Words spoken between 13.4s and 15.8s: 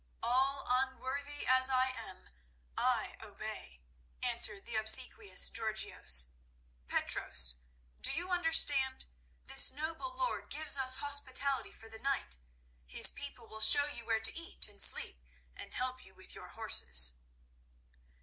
will show you where to eat and sleep, and